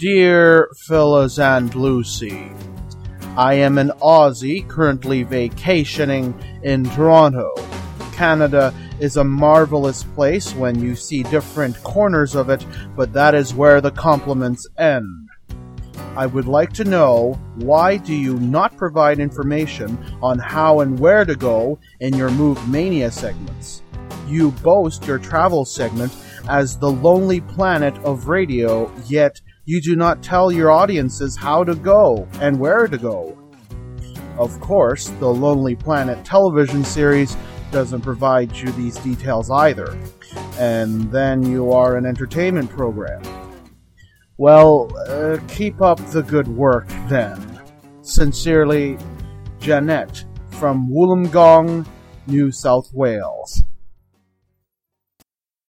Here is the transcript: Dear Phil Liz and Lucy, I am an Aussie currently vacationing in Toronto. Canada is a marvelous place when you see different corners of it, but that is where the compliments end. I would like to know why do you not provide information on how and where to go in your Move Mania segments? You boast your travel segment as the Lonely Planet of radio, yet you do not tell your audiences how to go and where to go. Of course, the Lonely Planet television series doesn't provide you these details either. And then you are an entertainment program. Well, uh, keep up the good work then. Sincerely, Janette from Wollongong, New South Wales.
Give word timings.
Dear 0.00 0.70
Phil 0.78 1.12
Liz 1.12 1.38
and 1.38 1.74
Lucy, 1.74 2.50
I 3.36 3.52
am 3.52 3.76
an 3.76 3.92
Aussie 4.00 4.66
currently 4.66 5.24
vacationing 5.24 6.32
in 6.62 6.84
Toronto. 6.84 7.52
Canada 8.10 8.72
is 8.98 9.18
a 9.18 9.24
marvelous 9.24 10.02
place 10.02 10.54
when 10.54 10.82
you 10.82 10.96
see 10.96 11.22
different 11.24 11.76
corners 11.82 12.34
of 12.34 12.48
it, 12.48 12.64
but 12.96 13.12
that 13.12 13.34
is 13.34 13.52
where 13.52 13.82
the 13.82 13.90
compliments 13.90 14.66
end. 14.78 15.28
I 16.16 16.24
would 16.24 16.48
like 16.48 16.72
to 16.74 16.84
know 16.84 17.38
why 17.56 17.98
do 17.98 18.14
you 18.14 18.40
not 18.40 18.78
provide 18.78 19.18
information 19.18 20.02
on 20.22 20.38
how 20.38 20.80
and 20.80 20.98
where 20.98 21.26
to 21.26 21.36
go 21.36 21.78
in 22.00 22.16
your 22.16 22.30
Move 22.30 22.66
Mania 22.70 23.10
segments? 23.10 23.82
You 24.26 24.52
boast 24.62 25.06
your 25.06 25.18
travel 25.18 25.66
segment 25.66 26.16
as 26.48 26.78
the 26.78 26.90
Lonely 26.90 27.42
Planet 27.42 27.94
of 27.98 28.28
radio, 28.28 28.90
yet 29.06 29.42
you 29.64 29.80
do 29.80 29.96
not 29.96 30.22
tell 30.22 30.50
your 30.50 30.70
audiences 30.70 31.36
how 31.36 31.64
to 31.64 31.74
go 31.74 32.26
and 32.40 32.58
where 32.58 32.86
to 32.86 32.98
go. 32.98 33.36
Of 34.38 34.58
course, 34.60 35.08
the 35.20 35.28
Lonely 35.28 35.76
Planet 35.76 36.24
television 36.24 36.82
series 36.82 37.36
doesn't 37.70 38.00
provide 38.00 38.56
you 38.56 38.72
these 38.72 38.96
details 38.98 39.50
either. 39.50 39.98
And 40.58 41.10
then 41.12 41.42
you 41.42 41.72
are 41.72 41.96
an 41.96 42.06
entertainment 42.06 42.70
program. 42.70 43.22
Well, 44.38 44.90
uh, 45.06 45.38
keep 45.48 45.82
up 45.82 45.98
the 46.10 46.22
good 46.22 46.48
work 46.48 46.88
then. 47.08 47.60
Sincerely, 48.00 48.96
Janette 49.58 50.24
from 50.52 50.88
Wollongong, 50.90 51.86
New 52.26 52.50
South 52.50 52.90
Wales. 52.94 53.59